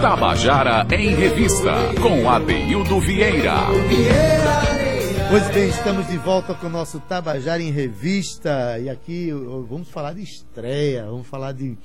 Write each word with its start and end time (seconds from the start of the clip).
Tabajara 0.00 0.86
em 0.96 1.14
Revista, 1.14 1.72
com 2.00 2.30
Adeildo 2.30 3.00
Vieira. 3.00 3.54
Pois 5.28 5.50
bem, 5.50 5.68
estamos 5.68 6.06
de 6.06 6.16
volta 6.16 6.54
com 6.54 6.68
o 6.68 6.70
nosso 6.70 7.00
Tabajara 7.00 7.60
em 7.60 7.72
Revista. 7.72 8.78
E 8.78 8.88
aqui 8.88 9.32
vamos 9.68 9.88
falar 9.90 10.14
de 10.14 10.22
estreia, 10.22 11.04
vamos 11.06 11.26
falar 11.26 11.52
de, 11.52 11.76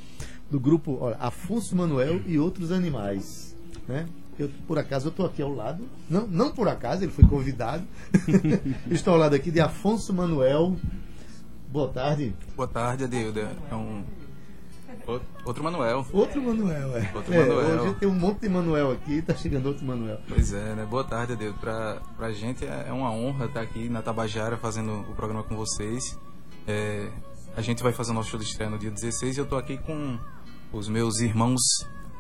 do 0.52 0.60
grupo 0.60 1.00
olha, 1.02 1.18
Afonso 1.20 1.76
Manuel 1.76 2.22
e 2.28 2.38
outros 2.38 2.72
animais. 2.72 3.58
Né? 3.88 4.06
Eu, 4.38 4.50
por 4.68 4.80
acaso 4.80 5.08
eu 5.08 5.12
estou 5.12 5.26
aqui 5.26 5.42
ao 5.42 5.54
lado, 5.54 5.88
não, 6.10 6.26
não 6.28 6.52
por 6.52 6.68
acaso, 6.68 7.04
ele 7.04 7.12
foi 7.12 7.26
convidado. 7.26 7.84
estou 8.90 9.14
ao 9.14 9.20
lado 9.20 9.36
aqui 9.36 9.52
de 9.52 9.62
Afonso 9.62 10.14
Manuel. 10.14 10.76
Boa 11.72 11.90
tarde. 11.90 12.36
Boa 12.56 12.68
tarde, 12.68 13.04
Adeildo. 13.04 13.40
É 13.40 13.76
um 13.76 14.04
Outro 15.46 15.64
Manuel. 15.64 16.06
Outro 16.14 16.42
Manuel, 16.42 16.98
é. 16.98 17.12
Outro 17.14 17.34
é, 17.34 17.40
Manuel. 17.40 17.82
Hoje 17.84 17.96
tem 17.96 18.08
um 18.08 18.14
monte 18.14 18.42
de 18.42 18.50
Manuel 18.50 18.92
aqui, 18.92 19.22
tá 19.22 19.36
chegando 19.36 19.66
outro 19.68 19.86
Manuel. 19.86 20.20
Pois 20.28 20.54
é, 20.54 20.76
né? 20.76 20.86
Boa 20.86 21.04
tarde, 21.04 21.36
Deus. 21.36 21.56
Pra, 21.58 22.02
pra 22.16 22.32
gente 22.32 22.66
é 22.66 22.92
uma 22.92 23.12
honra 23.12 23.46
estar 23.46 23.62
aqui 23.62 23.90
na 23.90 24.02
Tabajara 24.02 24.58
fazendo 24.58 25.02
o 25.02 25.16
programa 25.16 25.44
com 25.44 25.56
vocês. 25.56 26.18
É, 26.66 27.10
a 27.56 27.62
gente 27.62 27.84
vai 27.84 27.92
fazer 27.92 28.12
o 28.12 28.14
nosso 28.14 28.30
show 28.30 28.40
de 28.40 28.46
estreia 28.46 28.70
no 28.70 28.80
dia 28.80 28.90
16 28.90 29.36
e 29.36 29.40
eu 29.40 29.46
tô 29.46 29.58
aqui 29.58 29.78
com 29.78 30.18
os 30.72 30.88
meus 30.88 31.20
irmãos, 31.20 31.62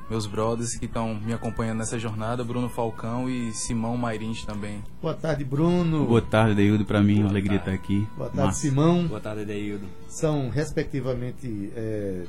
meus 0.10 0.26
brothers 0.26 0.76
que 0.76 0.86
estão 0.86 1.16
me 1.16 1.34
acompanhando 1.34 1.80
nessa 1.80 1.98
jornada, 1.98 2.44
Bruno 2.44 2.70
Falcão 2.70 3.30
e 3.30 3.52
Simão 3.54 3.98
Mairins 3.98 4.44
também. 4.46 4.84
Boa 5.02 5.14
tarde, 5.14 5.44
Bruno. 5.44 6.06
Boa 6.06 6.22
tarde, 6.22 6.56
Deildo. 6.56 6.86
Para 6.86 7.02
mim, 7.02 7.22
uma 7.22 7.30
alegria 7.30 7.58
estar 7.58 7.72
aqui. 7.72 8.08
Boa 8.18 8.30
tarde, 8.30 8.48
Massa. 8.48 8.60
Simão. 8.60 9.08
Boa 9.08 9.20
tarde, 9.20 9.46
Deildo. 9.46 9.88
São, 10.08 10.50
respectivamente, 10.50 11.72
é, 11.76 12.26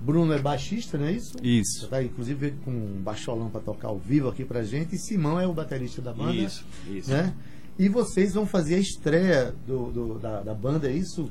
Bruno 0.00 0.32
é 0.32 0.38
baixista, 0.38 0.98
não 0.98 1.06
é 1.06 1.12
isso? 1.12 1.34
Isso. 1.42 1.82
Já 1.82 1.88
tá, 1.88 2.02
inclusive, 2.02 2.52
com 2.64 2.70
um 2.70 3.00
baixolão 3.02 3.48
para 3.48 3.60
tocar 3.60 3.88
ao 3.88 3.98
vivo 3.98 4.28
aqui 4.28 4.44
pra 4.44 4.62
gente. 4.62 4.94
E 4.94 4.98
Simão 4.98 5.40
é 5.40 5.46
o 5.46 5.52
baterista 5.52 6.02
da 6.02 6.12
banda. 6.12 6.34
Isso, 6.34 6.64
isso. 6.86 7.10
Né? 7.10 7.34
E 7.78 7.88
vocês 7.88 8.34
vão 8.34 8.46
fazer 8.46 8.76
a 8.76 8.78
estreia 8.78 9.54
do, 9.66 9.90
do 9.90 10.18
da, 10.18 10.42
da, 10.42 10.54
banda, 10.54 10.88
é 10.88 10.92
isso? 10.92 11.30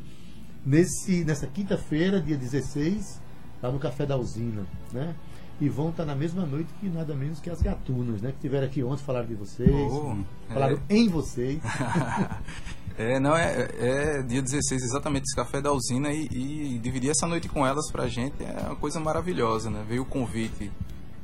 Nesse, 0.66 1.23
nessa 1.23 1.47
quinta-feira, 1.47 2.19
dia 2.19 2.38
16, 2.38 3.22
lá 3.61 3.72
no 3.72 3.80
Café 3.80 4.06
da 4.06 4.17
Usina, 4.17 4.66
né? 4.91 5.16
E 5.62 5.70
vão 5.70 5.90
estar 5.90 6.06
na 6.06 6.16
mesma 6.16 6.46
noite 6.46 6.70
que 6.80 6.90
nada 6.90 7.16
menos 7.16 7.40
que 7.40 7.50
as 7.50 7.62
gatunas, 7.62 8.22
né? 8.22 8.32
Que 8.32 8.40
tiveram 8.42 8.66
aqui 8.66 8.84
ontem, 8.84 9.04
falaram 9.04 9.28
de 9.28 9.36
vocês, 9.36 9.70
oh, 9.70 10.18
falaram 10.52 10.80
é. 10.90 10.96
em 10.96 11.08
vocês. 11.08 11.62
É, 12.96 13.20
não, 13.20 13.36
é, 13.36 13.70
é 13.80 14.22
dia 14.22 14.40
16 14.40 14.84
exatamente 14.84 15.24
esse 15.24 15.36
café 15.36 15.59
da 15.59 15.72
usina 15.72 16.12
e, 16.12 16.28
e, 16.31 16.78
dividir 16.78 17.09
essa 17.09 17.26
noite 17.26 17.50
com 17.50 17.66
elas 17.66 17.92
pra 17.92 18.08
gente 18.08 18.36
é 18.44 18.68
uma 18.68 18.76
coisa 18.76 19.00
maravilhosa, 19.00 19.70
né? 19.70 19.84
Veio 19.88 20.04
o 20.04 20.06
convite 20.06 20.72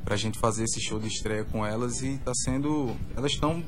pra 0.03 0.15
gente 0.15 0.39
fazer 0.39 0.63
esse 0.63 0.81
show 0.81 0.99
de 0.99 1.07
estreia 1.07 1.43
com 1.43 1.63
elas 1.65 2.01
e 2.01 2.17
tá 2.17 2.31
sendo. 2.33 2.95
Elas 3.15 3.31
estão 3.31 3.63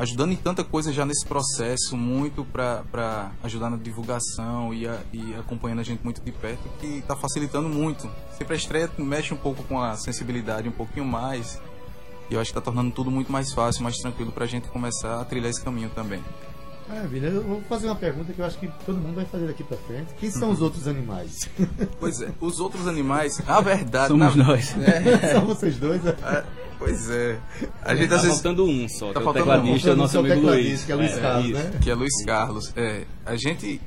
ajudando 0.00 0.32
em 0.32 0.36
tanta 0.36 0.64
coisa 0.64 0.90
já 0.92 1.04
nesse 1.04 1.26
processo, 1.26 1.94
muito 1.94 2.42
para 2.44 3.30
ajudar 3.42 3.68
na 3.68 3.76
divulgação 3.76 4.72
e, 4.72 4.88
a, 4.88 4.98
e, 5.12 5.34
acompanhando 5.34 5.80
a 5.80 5.82
gente 5.82 6.02
muito 6.02 6.22
de 6.22 6.32
perto, 6.32 6.66
que 6.80 6.86
está 6.86 7.14
facilitando 7.14 7.68
muito. 7.68 8.10
Sempre 8.36 8.54
a 8.54 8.56
estreia 8.56 8.90
mexe 8.96 9.34
um 9.34 9.36
pouco 9.36 9.62
com 9.64 9.78
a 9.78 9.96
sensibilidade, 9.98 10.66
um 10.68 10.72
pouquinho 10.72 11.04
mais, 11.04 11.60
e 12.30 12.34
eu 12.34 12.40
acho 12.40 12.50
que 12.50 12.58
está 12.58 12.64
tornando 12.64 12.90
tudo 12.92 13.10
muito 13.10 13.30
mais 13.30 13.52
fácil, 13.52 13.82
mais 13.82 13.98
tranquilo 13.98 14.32
para 14.32 14.44
a 14.44 14.48
gente 14.48 14.68
começar 14.68 15.20
a 15.20 15.24
trilhar 15.24 15.50
esse 15.50 15.62
caminho 15.62 15.90
também. 15.90 16.22
Maravilha. 16.88 17.26
Eu 17.26 17.42
vou 17.44 17.60
fazer 17.68 17.86
uma 17.86 17.94
pergunta 17.94 18.32
que 18.32 18.40
eu 18.40 18.44
acho 18.44 18.58
que 18.58 18.68
todo 18.84 18.98
mundo 18.98 19.14
vai 19.14 19.24
fazer 19.26 19.46
daqui 19.46 19.62
para 19.62 19.76
frente. 19.76 20.12
Quem 20.18 20.30
são 20.30 20.48
uhum. 20.48 20.54
os 20.54 20.62
outros 20.62 20.88
animais? 20.88 21.48
Pois 22.00 22.20
é, 22.20 22.30
os 22.40 22.58
outros 22.58 22.88
animais, 22.88 23.40
a 23.46 23.60
verdade. 23.60 24.08
Somos 24.08 24.34
na... 24.34 24.44
nós. 24.44 24.74
É. 24.78 25.32
São 25.34 25.46
vocês 25.46 25.76
dois? 25.76 26.00
Pois 26.80 27.10
é. 27.10 27.38
A 27.84 27.94
gente 27.94 28.08
tá 28.08 28.16
às 28.16 28.22
vezes... 28.22 28.40
faltando 28.40 28.64
um 28.64 28.88
só. 28.88 29.12
Tá 29.12 29.20
é 29.20 29.22
faltando 29.22 29.44
o 29.44 29.48
tecladista, 29.48 29.92
um. 29.92 29.96
nosso 29.96 30.18
amigo 30.18 30.40
Luiz. 30.40 30.82
Que 30.82 30.92
é 30.92 30.94
Luiz 30.94 31.12
é, 31.12 31.20
Carlos, 31.20 31.50
né? 31.50 31.70
Que 31.78 31.90
é 31.90 31.94
Luiz 31.94 32.24
Carlos. 32.24 32.72
É, 32.74 33.04
a 33.26 33.36
gente. 33.36 33.80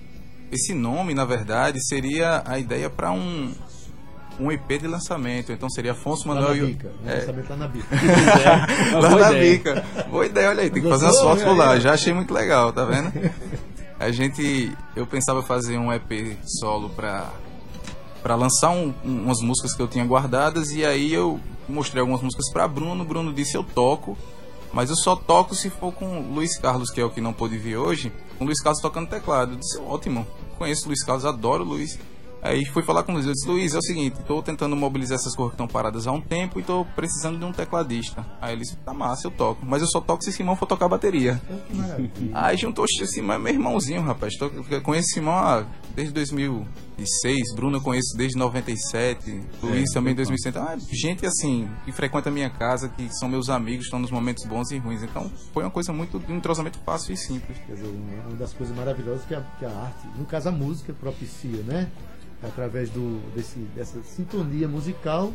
Esse 0.51 0.75
nome, 0.75 1.15
na 1.15 1.25
verdade, 1.25 1.83
seria 1.83 2.43
a 2.45 2.59
ideia 2.59 2.87
para 2.87 3.11
um, 3.11 3.51
um 4.39 4.51
EP 4.51 4.79
de 4.79 4.87
lançamento. 4.87 5.51
Então 5.51 5.67
seria 5.71 5.93
Afonso 5.93 6.27
Manuel 6.27 6.49
lá 6.49 6.55
na 6.55 6.65
bica. 6.67 6.91
O 7.03 7.09
é... 7.09 7.15
lançamento 7.15 7.49
lá 7.49 7.55
na 7.55 7.67
bica. 7.67 7.95
é, 8.93 8.95
lá 8.95 9.09
na 9.09 9.31
ideia. 9.31 9.51
bica. 9.51 9.85
Boa 10.11 10.25
ideia, 10.27 10.49
olha 10.49 10.61
aí, 10.61 10.69
tem 10.69 10.83
que 10.83 10.89
fazer 10.89 11.05
umas 11.05 11.19
fotos 11.19 11.43
por 11.43 11.57
lá. 11.57 11.79
Já 11.79 11.93
achei 11.93 12.13
muito 12.13 12.31
legal, 12.31 12.71
tá 12.71 12.85
vendo? 12.85 13.11
A 13.99 14.11
gente. 14.11 14.71
Eu 14.95 15.07
pensava 15.07 15.41
fazer 15.41 15.79
um 15.79 15.91
EP 15.91 16.37
solo 16.45 16.89
pra, 16.89 17.31
pra 18.23 18.35
lançar 18.35 18.71
um, 18.71 18.93
um, 19.05 19.23
umas 19.25 19.41
músicas 19.41 19.75
que 19.75 19.81
eu 19.81 19.87
tinha 19.87 20.05
guardadas 20.05 20.71
e 20.71 20.85
aí 20.85 21.13
eu 21.13 21.39
mostrei 21.67 21.99
algumas 21.99 22.21
músicas 22.21 22.49
pra 22.51 22.67
Bruno. 22.67 23.03
Bruno 23.03 23.33
disse 23.33 23.55
eu 23.55 23.63
toco, 23.63 24.17
mas 24.71 24.89
eu 24.89 24.95
só 24.95 25.15
toco 25.15 25.53
se 25.53 25.69
for 25.69 25.93
com 25.93 26.21
Luiz 26.33 26.57
Carlos, 26.57 26.89
que 26.89 27.01
é 27.01 27.05
o 27.05 27.09
que 27.09 27.21
não 27.21 27.33
pôde 27.33 27.57
vir 27.57 27.77
hoje. 27.77 28.11
Com 28.39 28.45
Luiz 28.45 28.61
Carlos 28.61 28.81
tocando 28.81 29.09
teclado. 29.09 29.51
Eu 29.51 29.57
disse 29.57 29.77
ótimo, 29.77 30.25
conheço 30.57 30.85
o 30.85 30.87
Luiz 30.87 31.03
Carlos, 31.03 31.25
adoro 31.25 31.63
o 31.63 31.67
Luiz. 31.67 31.99
Aí 32.41 32.65
fui 32.65 32.83
falar 32.83 33.03
com 33.03 33.13
o 33.13 33.15
Luiz, 33.15 33.25
eu 33.25 33.31
disse, 33.31 33.47
Luiz, 33.47 33.73
é 33.73 33.77
o 33.77 33.81
seguinte, 33.81 34.19
estou 34.19 34.43
tentando 34.43 34.75
mobilizar 34.75 35.15
essas 35.15 35.33
coisas 35.33 35.51
que 35.51 35.55
estão 35.55 35.67
paradas 35.67 36.07
há 36.07 36.11
um 36.11 36.19
tempo 36.19 36.59
e 36.59 36.61
estou 36.61 36.83
precisando 36.83 37.39
de 37.39 37.45
um 37.45 37.53
tecladista. 37.53 38.25
Aí 38.41 38.51
ele 38.51 38.63
disse, 38.63 38.75
tá 38.75 38.93
massa, 38.93 39.27
eu 39.27 39.31
toco. 39.31 39.65
Mas 39.65 39.81
eu 39.81 39.87
só 39.87 40.01
toco 40.01 40.21
se 40.21 40.33
Simão 40.33 40.53
for 40.53 40.65
tocar 40.65 40.89
bateria. 40.89 41.41
Aí 42.33 42.57
juntou, 42.57 42.85
Simão 42.85 43.37
é 43.37 43.39
meu 43.39 43.53
irmãozinho, 43.53 44.01
rapaz. 44.01 44.35
Tô, 44.35 44.49
conheço 44.81 45.07
Simão 45.13 45.33
há, 45.33 45.65
desde 45.95 46.13
2006, 46.97 47.55
Bruno 47.55 47.77
eu 47.77 47.81
conheço 47.81 48.15
desde 48.15 48.37
97, 48.37 49.41
Luiz 49.61 49.89
é, 49.89 49.93
também 49.93 50.15
desde 50.15 50.31
2007. 50.33 50.57
Ah, 50.57 50.77
gente 50.91 51.25
assim, 51.25 51.69
que 51.85 51.91
frequenta 51.91 52.29
a 52.29 52.31
minha 52.31 52.49
casa, 52.49 52.89
que 52.89 53.09
são 53.17 53.27
meus 53.27 53.49
amigos, 53.49 53.85
estão 53.85 53.99
nos 53.99 54.11
momentos 54.11 54.45
bons 54.45 54.71
e 54.71 54.77
ruins. 54.77 55.03
Então 55.03 55.31
foi 55.53 55.63
uma 55.63 55.71
coisa 55.71 55.91
muito, 55.91 56.21
um 56.29 56.37
entrosamento 56.37 56.79
fácil 56.79 57.13
e 57.13 57.17
simples. 57.17 57.57
Quer 57.65 57.75
dizer, 57.75 57.87
uma 57.87 58.35
das 58.35 58.53
coisas 58.53 58.75
maravilhosas 58.75 59.25
que 59.25 59.35
a, 59.35 59.41
que 59.59 59.65
a 59.65 59.71
arte, 59.71 60.07
no 60.17 60.25
caso 60.25 60.49
a 60.49 60.51
música, 60.51 60.93
propicia, 60.93 61.61
né? 61.63 61.89
através 62.43 62.89
do, 62.89 63.19
desse, 63.33 63.57
dessa 63.75 64.01
sintonia 64.03 64.67
musical, 64.67 65.33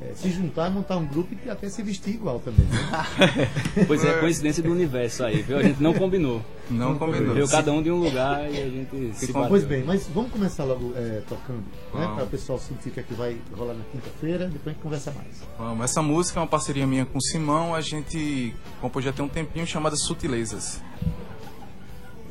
é, 0.00 0.14
se 0.14 0.30
juntar, 0.30 0.70
montar 0.70 0.96
um 0.96 1.06
grupo 1.06 1.34
e 1.44 1.50
até 1.50 1.68
se 1.68 1.82
vestir 1.82 2.14
igual 2.14 2.38
também. 2.38 2.64
Né? 2.66 3.84
pois 3.86 4.04
é, 4.04 4.20
coincidência 4.20 4.62
do 4.62 4.70
universo 4.70 5.24
aí, 5.24 5.42
viu? 5.42 5.58
A 5.58 5.62
gente 5.62 5.82
não 5.82 5.92
combinou. 5.92 6.40
Não, 6.70 6.90
não 6.90 6.98
combinou. 6.98 7.34
Veio 7.34 7.48
cada 7.48 7.72
um 7.72 7.82
de 7.82 7.90
um 7.90 7.98
lugar 7.98 8.48
e 8.48 8.62
a 8.62 8.68
gente 8.68 9.14
se 9.14 9.32
bateu. 9.32 9.48
Pois 9.48 9.64
bem, 9.64 9.82
mas 9.82 10.06
vamos 10.06 10.30
começar 10.30 10.62
logo 10.64 10.92
é, 10.94 11.22
tocando, 11.28 11.64
né? 11.94 12.12
Para 12.14 12.24
o 12.24 12.28
pessoal 12.28 12.60
sentir 12.60 12.90
que 12.90 13.14
vai 13.14 13.36
rolar 13.56 13.74
na 13.74 13.84
quinta-feira, 13.90 14.46
depois 14.46 14.66
a 14.66 14.70
gente 14.70 14.82
conversa 14.82 15.10
mais. 15.10 15.42
Vamos, 15.58 15.84
essa 15.84 16.00
música 16.00 16.38
é 16.38 16.42
uma 16.42 16.48
parceria 16.48 16.86
minha 16.86 17.04
com 17.04 17.18
o 17.18 17.22
Simão, 17.22 17.74
a 17.74 17.80
gente 17.80 18.54
compôs 18.80 19.04
já 19.04 19.12
tem 19.12 19.24
um 19.24 19.28
tempinho 19.28 19.66
chamada 19.66 19.96
Sutilezas. 19.96 20.80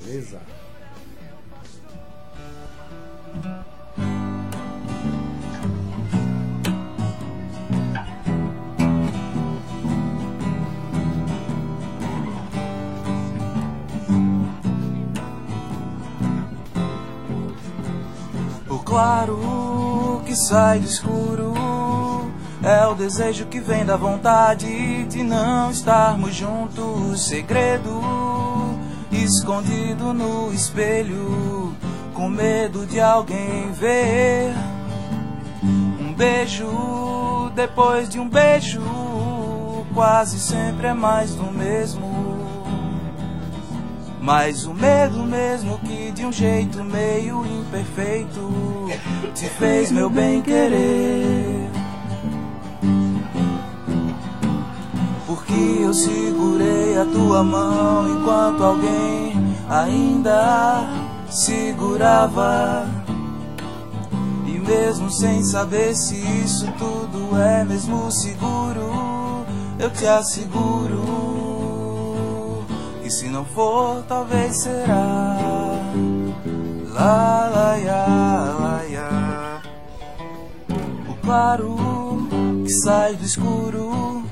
Beleza. 0.03 0.39
Claro 18.97 20.23
que 20.25 20.35
sai 20.35 20.79
do 20.79 20.87
escuro. 20.87 21.53
É 22.63 22.87
o 22.87 22.95
desejo 22.95 23.45
que 23.45 23.59
vem 23.59 23.85
da 23.85 23.95
vontade 23.95 25.03
de 25.03 25.21
não 25.21 25.69
estarmos 25.69 26.33
juntos. 26.33 27.27
Segredo 27.27 28.01
escondido 29.11 30.15
no 30.15 30.51
espelho, 30.51 31.75
com 32.15 32.27
medo 32.27 32.87
de 32.87 32.99
alguém 32.99 33.71
ver. 33.71 34.51
Um 35.63 36.11
beijo 36.15 37.51
depois 37.53 38.09
de 38.09 38.19
um 38.19 38.27
beijo, 38.27 38.81
quase 39.93 40.39
sempre 40.39 40.87
é 40.87 40.93
mais 40.95 41.35
do 41.35 41.51
mesmo. 41.51 42.26
Mas 44.27 44.65
o 44.65 44.73
medo 44.73 45.23
mesmo 45.23 45.79
que 45.79 46.11
de 46.11 46.25
um 46.25 46.33
jeito 46.33 46.83
meio 46.83 47.45
imperfeito 47.45 48.89
te 49.33 49.45
fez 49.45 49.89
meu 49.89 50.09
bem 50.09 50.41
querer. 50.41 51.71
Porque 55.25 55.79
eu 55.81 55.93
segurei 55.93 56.97
a 56.97 57.05
tua 57.05 57.41
mão 57.41 58.19
enquanto 58.19 58.65
alguém 58.65 59.31
ainda 59.69 60.85
segurava. 61.29 62.85
E 64.45 64.59
mesmo 64.59 65.09
sem 65.09 65.41
saber 65.41 65.95
se 65.95 66.17
isso 66.43 66.69
tudo 66.77 67.39
é 67.39 67.63
mesmo 67.63 68.11
seguro, 68.11 69.45
eu 69.79 69.89
te 69.89 70.05
asseguro. 70.05 71.26
E 73.07 73.09
se 73.09 73.29
não 73.29 73.45
for, 73.45 74.03
talvez 74.05 74.63
será. 74.63 75.37
Lá, 76.91 77.49
lá, 77.55 77.75
ya, 77.77 78.05
lá, 78.59 78.83
ya. 78.83 79.61
O 81.07 81.13
claro 81.25 81.77
que 82.65 82.69
sai 82.69 83.15
do 83.15 83.23
escuro 83.23 84.25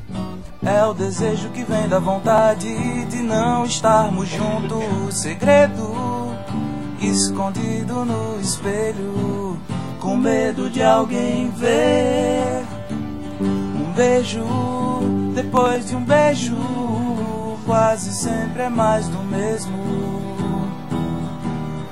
é 0.62 0.84
o 0.84 0.94
desejo 0.94 1.52
que 1.52 1.64
vem 1.64 1.88
da 1.88 2.00
vontade 2.00 3.06
de 3.06 3.20
não 3.20 3.64
estarmos 3.64 4.28
juntos. 4.28 5.22
Segredo 5.22 6.36
escondido 7.00 8.04
no 8.04 8.42
espelho, 8.42 9.58
com 10.02 10.18
medo 10.18 10.70
de 10.70 10.84
alguém 10.84 11.50
ver. 11.52 12.66
Um 13.40 13.94
beijo 13.94 14.44
depois 15.34 15.88
de 15.88 15.96
um 15.96 16.04
beijo 16.04 16.75
quase 17.66 18.14
sempre 18.14 18.62
é 18.62 18.70
mais 18.70 19.08
do 19.08 19.20
mesmo. 19.24 19.74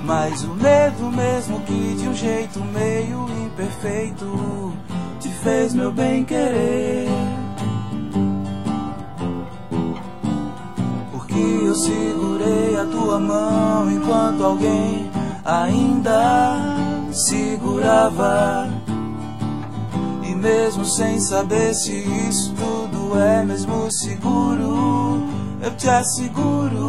Mas 0.00 0.44
o 0.44 0.54
medo 0.54 1.10
mesmo 1.10 1.60
que 1.60 1.94
de 1.96 2.08
um 2.08 2.14
jeito 2.14 2.60
meio 2.64 3.26
imperfeito 3.44 4.72
te 5.18 5.28
fez 5.28 5.74
meu 5.74 5.90
bem 5.90 6.24
querer. 6.24 7.08
Porque 11.10 11.38
eu 11.38 11.74
segurei 11.74 12.76
a 12.76 12.84
tua 12.84 13.18
mão 13.18 13.90
enquanto 13.90 14.44
alguém 14.44 15.10
ainda 15.44 16.76
segurava. 17.10 18.68
E 20.22 20.34
mesmo 20.34 20.84
sem 20.84 21.18
saber 21.18 21.74
se 21.74 21.92
isso 22.28 22.54
tudo 22.54 23.18
é 23.18 23.42
mesmo 23.42 23.90
seguro 23.90 25.33
eu 25.64 25.74
te 25.76 25.88
asseguro 25.88 26.86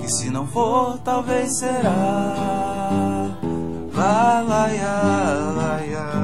que 0.00 0.08
se 0.08 0.30
não 0.30 0.46
for, 0.46 0.96
talvez 0.98 1.58
será. 1.58 1.90
Lá, 3.92 4.40
lá, 4.40 4.66
lá, 4.66 5.52
lá, 5.56 5.80
lá. 5.92 6.17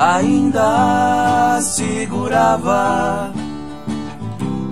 Ainda 0.00 1.60
segurava. 1.62 3.32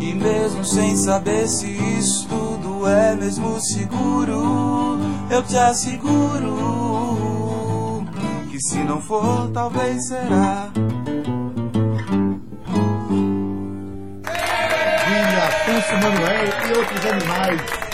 E 0.00 0.15
mesmo 0.15 0.65
sem 0.65 0.97
saber 0.97 1.47
se 1.49 1.67
isso 1.67 2.26
tudo 2.29 2.88
é 2.88 3.15
mesmo 3.15 3.61
seguro, 3.61 4.99
eu 5.31 5.43
te 5.43 5.56
asseguro 5.56 6.56
que 8.50 8.59
se 8.61 8.79
não 8.79 9.00
for, 9.03 9.50
talvez 9.53 10.09
será. 10.09 10.71
Afonso 15.38 15.93
Manuel 16.03 16.49
e 16.67 16.79
outros 16.79 17.06
animais 17.06 17.88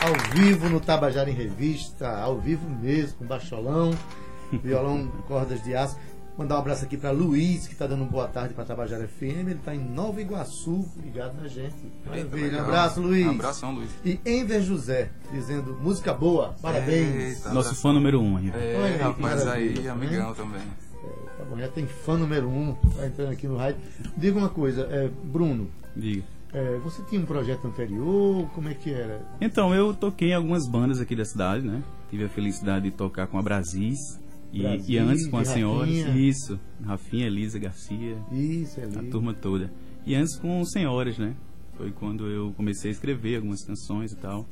ao 0.00 0.14
vivo 0.34 0.68
no 0.68 0.80
Tabajara 0.80 1.28
em 1.30 1.34
Revista, 1.34 2.08
ao 2.08 2.38
vivo 2.38 2.68
mesmo, 2.68 3.18
com 3.18 3.26
baixolão, 3.26 3.90
violão, 4.62 5.08
cordas 5.26 5.62
de 5.62 5.74
aço. 5.74 5.96
Mandar 6.36 6.54
um 6.54 6.58
abraço 6.58 6.84
aqui 6.84 6.96
para 6.96 7.10
Luiz, 7.10 7.66
que 7.66 7.72
está 7.72 7.84
dando 7.84 8.04
boa 8.04 8.28
tarde 8.28 8.54
para 8.54 8.64
Tabajara 8.64 9.08
FM. 9.08 9.22
Ele 9.22 9.52
está 9.54 9.74
em 9.74 9.80
Nova 9.80 10.20
Iguaçu, 10.20 10.88
ligado 11.02 11.34
na 11.40 11.48
gente. 11.48 11.74
Maravilha. 12.06 12.58
Um 12.58 12.64
abraço, 12.64 13.00
Luiz. 13.00 13.26
Um 13.26 13.30
abração, 13.30 13.74
Luiz. 13.74 13.90
E 14.04 14.20
Enver 14.24 14.62
José, 14.62 15.10
dizendo 15.32 15.76
música 15.80 16.14
boa, 16.14 16.54
parabéns. 16.62 17.38
Eita, 17.38 17.52
Nosso 17.52 17.74
fã 17.74 17.92
número 17.92 18.20
um. 18.20 18.36
Aí. 18.36 18.50
É, 18.50 18.80
Olha, 18.80 19.04
rapaz, 19.08 19.48
aí, 19.48 19.80
tá 19.80 19.92
amigão 19.92 20.32
também. 20.32 20.62
É, 20.62 21.38
tá 21.38 21.44
bom, 21.44 21.58
já 21.58 21.68
tem 21.68 21.88
fã 21.88 22.16
número 22.16 22.48
um, 22.48 22.72
tá 22.96 23.04
entrando 23.04 23.32
aqui 23.32 23.48
no 23.48 23.56
rádio. 23.56 23.80
Diga 24.16 24.38
uma 24.38 24.48
coisa, 24.48 24.82
é, 24.92 25.10
Bruno. 25.24 25.68
Diga. 25.96 26.22
É, 26.52 26.78
você 26.78 27.02
tinha 27.02 27.20
um 27.20 27.26
projeto 27.26 27.66
anterior? 27.66 28.48
Como 28.54 28.68
é 28.68 28.74
que 28.74 28.90
era? 28.90 29.26
Então, 29.40 29.74
eu 29.74 29.92
toquei 29.92 30.30
em 30.30 30.34
algumas 30.34 30.66
bandas 30.66 31.00
aqui 31.00 31.14
da 31.14 31.24
cidade, 31.24 31.66
né? 31.66 31.82
Tive 32.10 32.24
a 32.24 32.28
felicidade 32.28 32.90
de 32.90 32.96
tocar 32.96 33.26
com 33.26 33.38
a 33.38 33.42
Brasis, 33.42 34.18
e, 34.52 34.62
Brasil, 34.62 34.84
e 34.88 34.98
antes 34.98 35.26
com 35.26 35.36
as 35.36 35.48
senhoras, 35.48 35.90
isso, 35.90 36.58
Rafinha, 36.82 37.26
Elisa 37.26 37.58
Garcia, 37.58 38.16
isso, 38.32 38.80
a 38.80 39.10
turma 39.10 39.34
toda. 39.34 39.70
E 40.06 40.14
antes 40.14 40.36
com 40.36 40.64
senhoras, 40.64 41.18
né? 41.18 41.34
Foi 41.76 41.92
quando 41.92 42.26
eu 42.26 42.52
comecei 42.56 42.90
a 42.90 42.92
escrever 42.92 43.36
algumas 43.36 43.62
canções 43.62 44.12
e 44.12 44.16
tal. 44.16 44.46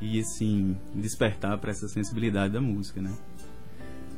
E 0.00 0.18
assim, 0.18 0.76
despertar 0.94 1.58
para 1.58 1.70
essa 1.70 1.86
sensibilidade 1.88 2.54
da 2.54 2.60
música, 2.60 3.00
né? 3.00 3.12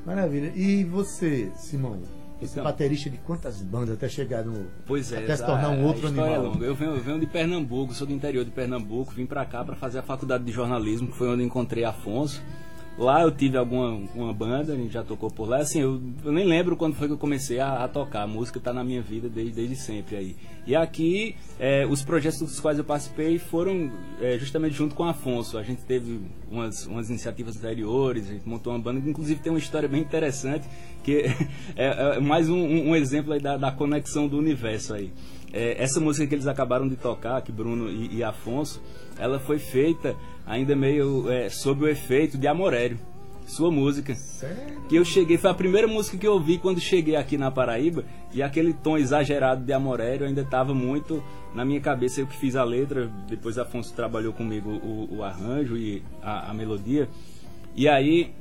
Maravilha. 0.06 0.52
E 0.55 0.85
você, 0.85 1.50
Simão? 1.56 2.00
Esse 2.44 2.52
então, 2.52 2.64
baterista 2.64 3.08
de 3.08 3.17
quantas 3.19 3.62
bandas 3.62 3.94
até 3.94 4.08
chegar 4.08 4.44
no. 4.44 4.67
Pois 4.87 5.12
é, 5.12 5.19
até 5.19 5.37
se 5.37 5.44
tornar 5.44 5.70
um 5.70 5.85
outro 5.85 6.08
animal. 6.08 6.52
É. 6.61 6.69
Eu 6.69 6.75
venho, 6.75 6.91
eu 6.93 7.02
venho 7.02 7.19
de 7.19 7.26
Pernambuco, 7.26 7.94
sou 7.94 8.06
do 8.06 8.12
interior 8.12 8.44
de 8.44 8.50
Pernambuco, 8.50 9.12
vim 9.12 9.26
para 9.26 9.44
cá 9.44 9.64
para 9.64 9.75
fazer 9.75 9.99
a 9.99 10.02
faculdade 10.02 10.44
de 10.44 10.52
jornalismo, 10.52 11.08
que 11.08 11.17
foi 11.17 11.29
onde 11.29 11.43
encontrei 11.43 11.85
Afonso. 11.85 12.43
Lá 12.96 13.23
eu 13.23 13.31
tive 13.31 13.56
alguma 13.56 14.00
uma 14.14 14.32
banda, 14.32 14.73
a 14.73 14.76
gente 14.76 14.93
já 14.93 15.02
tocou 15.02 15.29
por 15.29 15.49
lá. 15.49 15.58
Assim, 15.58 15.81
eu, 15.81 16.00
eu 16.25 16.31
nem 16.31 16.46
lembro 16.46 16.76
quando 16.76 16.94
foi 16.94 17.08
que 17.08 17.14
eu 17.14 17.19
comecei 17.19 17.58
a, 17.58 17.85
a 17.85 17.88
tocar. 17.88 18.23
A 18.23 18.26
música 18.26 18.58
está 18.58 18.73
na 18.73 18.85
minha 18.85 19.02
vida 19.02 19.29
desde, 19.29 19.52
desde 19.52 19.75
sempre 19.75 20.17
aí. 20.17 20.37
E 20.64 20.76
aqui, 20.76 21.35
é, 21.58 21.85
os 21.85 22.02
projetos 22.02 22.38
dos 22.38 22.61
quais 22.61 22.79
eu 22.79 22.85
participei 22.85 23.38
foram 23.38 23.91
é, 24.20 24.38
justamente 24.38 24.75
junto 24.75 24.94
com 24.94 25.02
o 25.02 25.06
Afonso. 25.06 25.58
A 25.58 25.62
gente 25.64 25.82
teve 25.82 26.20
umas, 26.49 26.87
umas 26.87 27.11
iniciativas 27.11 27.56
anteriores, 27.56 28.29
a 28.29 28.32
gente 28.32 28.49
montou 28.49 28.73
uma 28.73 28.79
banda 28.79 29.00
que 29.00 29.11
inclusive 29.11 29.41
tem 29.41 29.52
uma 29.52 29.58
história 29.58 29.88
bem 29.88 30.00
interessante, 30.00 30.67
que 31.02 31.25
é, 31.75 32.17
é 32.17 32.20
mais 32.20 32.49
um, 32.49 32.58
um 32.58 32.94
exemplo 32.94 33.38
da, 33.41 33.56
da 33.56 33.73
conexão 33.73 34.29
do 34.29 34.38
universo 34.38 34.94
aí. 34.94 35.12
É, 35.56 35.81
essa 35.81 36.01
música 36.01 36.27
que 36.27 36.35
eles 36.35 36.49
acabaram 36.49 36.89
de 36.89 36.97
tocar, 36.97 37.41
que 37.41 37.53
Bruno 37.53 37.89
e, 37.89 38.17
e 38.17 38.25
Afonso, 38.25 38.83
ela 39.17 39.39
foi 39.39 39.61
feita 39.61 40.17
ainda 40.45 40.75
meio 40.75 41.31
é, 41.31 41.49
sob 41.49 41.85
o 41.85 41.89
efeito 41.89 42.37
de 42.37 42.49
Amorério, 42.49 42.99
sua 43.47 43.70
música. 43.70 44.17
Sério? 44.17 44.82
Que 44.89 44.96
eu 44.96 45.05
cheguei, 45.05 45.39
foi 45.39 45.51
a 45.51 45.55
primeira 45.55 45.87
música 45.87 46.19
que 46.19 46.27
eu 46.27 46.32
ouvi 46.32 46.58
quando 46.58 46.81
cheguei 46.81 47.15
aqui 47.15 47.39
na 47.39 47.53
Paraíba, 47.53 48.05
e 48.32 48.43
aquele 48.43 48.73
tom 48.73 48.99
exagerado 48.99 49.65
de 49.65 49.73
Amorério 49.73 50.27
ainda 50.27 50.41
estava 50.41 50.75
muito 50.75 51.23
na 51.55 51.65
minha 51.65 51.81
cabeça. 51.81 52.20
Eu 52.20 52.27
que 52.27 52.37
fiz 52.37 52.56
a 52.56 52.65
letra, 52.65 53.08
depois 53.29 53.56
Afonso 53.56 53.94
trabalhou 53.94 54.32
comigo 54.32 54.70
o, 54.70 55.19
o 55.19 55.23
arranjo 55.23 55.77
e 55.77 56.03
a, 56.20 56.51
a, 56.51 56.55
melodia. 56.55 57.08
E 57.77 57.89
aí, 57.89 58.34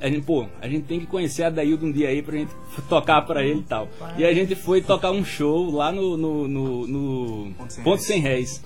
a 0.00 0.08
gente, 0.08 0.22
pô, 0.22 0.46
a 0.60 0.68
gente 0.68 0.84
tem 0.84 1.00
que 1.00 1.06
conhecer 1.06 1.44
a 1.44 1.50
Daildo 1.50 1.86
um 1.86 1.92
dia 1.92 2.08
aí 2.08 2.22
pra 2.22 2.36
gente 2.36 2.52
tocar 2.88 3.22
pra 3.22 3.44
ele 3.44 3.60
e 3.60 3.64
tal. 3.64 3.88
E 4.18 4.24
a 4.24 4.32
gente 4.34 4.54
foi 4.54 4.82
tocar 4.82 5.10
um 5.10 5.24
show 5.24 5.70
lá 5.70 5.90
no, 5.90 6.16
no, 6.16 6.48
no, 6.48 6.86
no 6.86 7.54
Ponto 7.82 8.02
Sem 8.02 8.20
Réis 8.20 8.62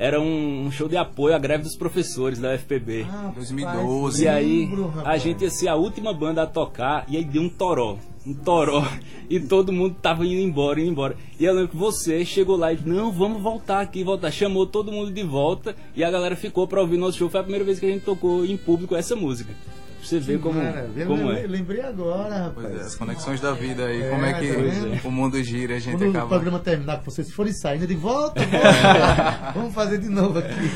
era 0.00 0.18
um, 0.18 0.70
show 0.72 0.88
de 0.88 0.96
apoio 0.96 1.36
à 1.36 1.38
greve 1.38 1.62
dos 1.62 1.76
professores 1.76 2.38
da 2.38 2.54
UFPB. 2.54 3.06
Ah, 3.06 3.32
2012. 3.34 4.24
E 4.24 4.28
aí 4.28 4.66
a 5.04 5.18
gente 5.18 5.44
ia 5.44 5.50
ser 5.50 5.68
a 5.68 5.74
última 5.74 6.14
banda 6.14 6.42
a 6.42 6.46
tocar 6.46 7.04
e 7.06 7.18
aí 7.18 7.24
deu 7.24 7.42
um 7.42 7.50
toró. 7.50 7.98
Um 8.26 8.32
toró. 8.32 8.82
E 9.28 9.38
todo 9.38 9.70
mundo 9.70 9.94
tava 10.00 10.26
indo 10.26 10.40
embora, 10.40 10.80
indo 10.80 10.90
embora. 10.90 11.16
E 11.38 11.44
eu 11.44 11.52
lembro 11.52 11.68
que 11.68 11.76
você 11.76 12.24
chegou 12.24 12.56
lá 12.56 12.72
e 12.72 12.76
disse, 12.76 12.88
não, 12.88 13.12
vamos 13.12 13.42
voltar 13.42 13.80
aqui, 13.80 14.02
voltar. 14.02 14.30
Chamou 14.30 14.66
todo 14.66 14.90
mundo 14.90 15.12
de 15.12 15.22
volta 15.22 15.76
e 15.94 16.02
a 16.02 16.10
galera 16.10 16.34
ficou 16.34 16.66
pra 16.66 16.80
ouvir 16.80 16.96
nosso 16.96 17.18
show. 17.18 17.28
Foi 17.28 17.40
a 17.40 17.44
primeira 17.44 17.64
vez 17.64 17.78
que 17.78 17.84
a 17.84 17.90
gente 17.90 18.02
tocou 18.02 18.46
em 18.46 18.56
público 18.56 18.96
essa 18.96 19.14
música 19.14 19.54
você 20.06 20.18
ver 20.18 20.40
como, 20.40 20.60
como 21.06 21.32
é. 21.32 21.46
Lembrei 21.46 21.82
agora, 21.82 22.44
rapaz. 22.44 22.66
Pois 22.66 22.80
é, 22.80 22.80
as 22.80 22.94
conexões 22.94 23.40
da 23.40 23.52
vida 23.52 23.86
aí, 23.86 24.02
é, 24.02 24.10
como 24.10 24.24
é 24.24 24.32
que 24.34 25.00
tá 25.00 25.08
o 25.08 25.10
mundo 25.10 25.42
gira, 25.42 25.76
a 25.76 25.78
gente 25.78 25.98
Quando 25.98 26.10
acaba... 26.10 26.26
o 26.26 26.28
programa 26.28 26.58
terminar 26.58 26.98
com 26.98 27.10
vocês 27.10 27.30
forem 27.32 27.52
saindo, 27.52 27.86
digo, 27.86 28.00
volta, 28.00 28.40
volta, 28.44 29.52
vamos 29.54 29.74
fazer 29.74 29.98
de 29.98 30.08
novo 30.08 30.38
aqui. 30.38 30.70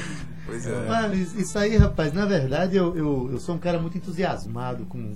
Pois 0.46 0.66
é. 0.66 0.86
Mas 0.86 1.34
isso 1.34 1.58
aí, 1.58 1.76
rapaz, 1.76 2.12
na 2.12 2.26
verdade 2.26 2.76
eu, 2.76 2.96
eu, 2.96 3.30
eu 3.32 3.38
sou 3.38 3.54
um 3.54 3.58
cara 3.58 3.78
muito 3.78 3.96
entusiasmado 3.96 4.84
com, 4.84 5.14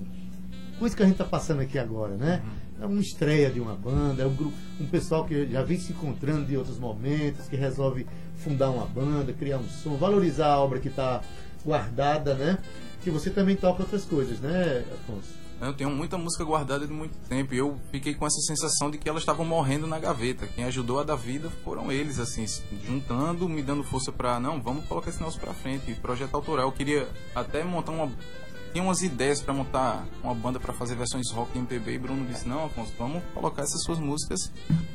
com 0.79 0.87
isso 0.87 0.97
que 0.97 1.03
a 1.03 1.07
gente 1.07 1.15
está 1.15 1.25
passando 1.25 1.61
aqui 1.61 1.79
agora, 1.79 2.17
né? 2.17 2.43
Uhum. 2.45 2.85
É 2.85 2.87
uma 2.87 3.01
estreia 3.01 3.51
de 3.51 3.61
uma 3.61 3.75
banda, 3.75 4.23
é 4.23 4.27
um 4.27 4.35
grupo, 4.35 4.55
um 4.81 4.87
pessoal 4.87 5.25
que 5.25 5.47
já 5.51 5.63
vem 5.63 5.79
se 5.79 5.93
encontrando 5.93 6.47
de 6.47 6.57
outros 6.57 6.79
momentos, 6.79 7.49
que 7.49 7.57
resolve 7.57 8.07
fundar 8.37 8.71
uma 8.71 8.87
banda, 8.87 9.33
criar 9.33 9.59
um 9.59 9.69
som, 9.69 9.97
valorizar 9.97 10.47
a 10.47 10.61
obra 10.61 10.79
que 10.79 10.89
está 10.89 11.21
guardada, 11.65 12.35
né? 12.35 12.59
Que 13.09 13.15
você 13.15 13.31
também 13.31 13.57
toca 13.57 13.83
outras 13.83 14.05
coisas, 14.05 14.39
né, 14.41 14.85
Afonso? 14.93 15.49
Eu 15.61 15.73
tenho 15.73 15.91
muita 15.91 16.17
música 16.17 16.45
guardada 16.45 16.87
de 16.87 16.93
muito 16.93 17.17
tempo 17.29 17.53
e 17.53 17.59
eu 17.59 17.77
fiquei 17.91 18.15
com 18.15 18.25
essa 18.25 18.41
sensação 18.43 18.91
de 18.93 18.99
que 18.99 19.09
elas 19.09 19.23
estavam 19.23 19.45
morrendo 19.45 19.89
na 19.89 19.99
gaveta. 19.99 20.47
Quem 20.47 20.65
ajudou 20.65 21.01
a 21.01 21.03
dar 21.03 21.17
vida 21.17 21.51
foram 21.65 21.91
eles, 21.91 22.21
assim, 22.21 22.45
juntando, 22.85 23.49
me 23.49 23.61
dando 23.61 23.83
força 23.83 24.13
para 24.13 24.39
não, 24.39 24.63
vamos 24.63 24.85
colocar 24.87 25.11
esse 25.11 25.19
negócio 25.19 25.41
pra 25.41 25.53
frente. 25.53 25.93
Projeto 25.97 26.35
autoral. 26.35 26.67
Eu 26.67 26.73
queria 26.73 27.09
até 27.35 27.65
montar 27.65 27.91
uma. 27.91 28.09
Tinha 28.73 28.85
umas 28.85 29.03
ideias 29.03 29.41
para 29.41 29.53
montar 29.53 30.07
uma 30.23 30.35
banda 30.35 30.61
para 30.61 30.73
fazer 30.73 30.95
versões 30.95 31.29
rock 31.33 31.51
e 31.57 31.59
MPB 31.59 31.93
e 31.95 31.99
Bruno 31.99 32.25
disse: 32.27 32.47
Não, 32.47 32.67
Afonso, 32.67 32.93
vamos 32.97 33.25
colocar 33.35 33.63
essas 33.63 33.83
suas 33.83 33.99
músicas 33.99 34.53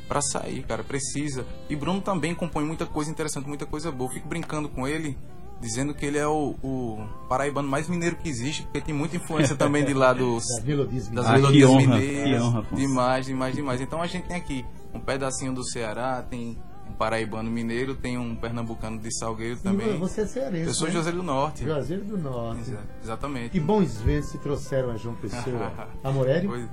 para 0.08 0.22
sair, 0.22 0.62
cara, 0.62 0.82
precisa. 0.82 1.44
E 1.68 1.76
Bruno 1.76 2.00
também 2.00 2.34
compõe 2.34 2.64
muita 2.64 2.86
coisa 2.86 3.10
interessante, 3.10 3.46
muita 3.46 3.66
coisa 3.66 3.92
boa. 3.92 4.08
Eu 4.08 4.14
fico 4.14 4.28
brincando 4.28 4.70
com 4.70 4.88
ele 4.88 5.18
dizendo 5.60 5.94
que 5.94 6.04
ele 6.04 6.18
é 6.18 6.26
o, 6.26 6.54
o, 6.62 7.06
paraibano 7.28 7.68
mais 7.68 7.88
mineiro 7.88 8.16
que 8.16 8.28
existe, 8.28 8.62
porque 8.62 8.80
tem 8.80 8.94
muita 8.94 9.16
influência 9.16 9.54
também 9.56 9.84
de 9.84 9.94
lá 9.94 10.12
dos, 10.12 10.44
das 10.46 10.64
melodias, 10.64 11.08
das 11.08 11.30
melodias 11.30 11.70
ah, 11.70 11.76
mineiras. 11.76 12.42
Honra, 12.42 12.66
demais, 12.72 13.26
demais, 13.26 13.54
demais. 13.54 13.80
Então 13.80 14.02
a 14.02 14.06
gente 14.06 14.26
tem 14.26 14.36
aqui 14.36 14.64
um 14.92 15.00
pedacinho 15.00 15.52
do 15.52 15.64
Ceará, 15.64 16.22
tem 16.22 16.58
um 16.88 16.92
paraibano 16.92 17.50
mineiro, 17.50 17.94
tem 17.94 18.18
um 18.18 18.36
pernambucano 18.36 18.98
de 18.98 19.12
Salgueiro 19.16 19.58
também. 19.58 19.98
Você 19.98 20.22
é 20.22 20.26
cearense. 20.26 20.66
Eu 20.66 20.74
sou 20.74 20.86
né? 20.86 20.92
Juazeiro 20.94 21.18
do 21.18 21.22
Norte. 21.24 21.64
Juazeiro 21.64 22.04
do 22.04 22.18
Norte. 22.18 22.60
Exa 22.60 22.78
exatamente. 23.02 23.50
Que 23.50 23.60
bons 23.60 24.00
vezes 24.00 24.30
se 24.30 24.38
trouxeram 24.38 24.90
a 24.90 24.96
João 24.96 25.14
Pessoa. 25.16 25.72
a 26.04 26.12
Morelli? 26.12 26.46
Pois... 26.46 26.68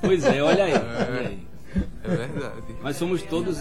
pois 0.00 0.24
é, 0.24 0.42
olha 0.42 0.64
aí. 0.64 0.74
É, 0.84 1.08
olha 1.08 1.28
aí. 1.28 1.46
é 2.04 2.08
verdade. 2.08 2.76
Mas 2.80 2.96
somos 2.96 3.22
todos 3.22 3.58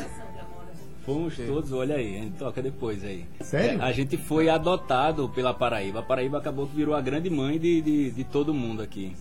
Fomos 1.05 1.35
todos, 1.35 1.71
olha 1.73 1.95
aí, 1.95 2.15
a 2.15 2.19
gente 2.21 2.37
toca 2.37 2.61
depois 2.61 3.03
aí. 3.03 3.25
Sério? 3.41 3.81
É, 3.81 3.83
a 3.83 3.91
gente 3.91 4.15
foi 4.15 4.47
adotado 4.47 5.27
pela 5.29 5.53
Paraíba. 5.53 5.99
A 5.99 6.03
Paraíba 6.03 6.37
acabou 6.37 6.65
que 6.65 6.75
virou 6.75 6.95
a 6.95 7.01
grande 7.01 7.29
mãe 7.29 7.59
de, 7.59 7.81
de, 7.81 8.11
de 8.11 8.23
todo 8.23 8.53
mundo 8.53 8.81
aqui. 8.81 9.13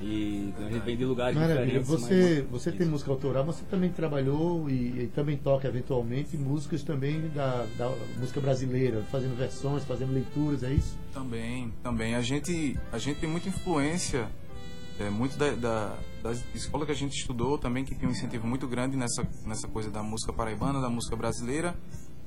E 0.00 0.52
a 0.58 0.70
gente 0.70 0.84
vem 0.84 0.96
de 0.96 1.04
lugares 1.04 1.34
Maravilha. 1.34 1.80
diferentes. 1.80 1.88
Você, 1.88 2.46
você 2.48 2.70
tem 2.70 2.86
música 2.86 3.10
autoral, 3.10 3.44
você 3.44 3.64
também 3.68 3.90
trabalhou 3.90 4.70
e, 4.70 5.02
e, 5.02 5.10
também 5.12 5.36
toca 5.36 5.66
eventualmente 5.66 6.36
músicas 6.36 6.82
também 6.82 7.28
da, 7.34 7.66
da, 7.76 7.92
música 8.16 8.40
brasileira, 8.40 9.02
fazendo 9.10 9.36
versões, 9.36 9.84
fazendo 9.84 10.12
leituras, 10.12 10.62
é 10.62 10.70
isso? 10.70 10.96
Também, 11.12 11.72
também. 11.82 12.14
A 12.14 12.20
gente, 12.20 12.78
a 12.92 12.98
gente 12.98 13.18
tem 13.18 13.28
muita 13.28 13.48
influência 13.48 14.28
é, 14.98 15.08
muito 15.10 15.38
da, 15.38 15.50
da, 15.50 15.96
da, 16.22 16.32
escola 16.54 16.84
que 16.84 16.92
a 16.92 16.94
gente 16.94 17.16
estudou 17.16 17.56
também, 17.56 17.84
que 17.84 17.94
tem 17.94 18.08
um 18.08 18.12
incentivo 18.12 18.46
muito 18.46 18.66
grande 18.66 18.96
nessa, 18.96 19.26
nessa 19.46 19.68
coisa 19.68 19.90
da 19.90 20.02
música 20.02 20.32
paraibana, 20.32 20.80
da 20.80 20.90
música 20.90 21.14
brasileira. 21.14 21.76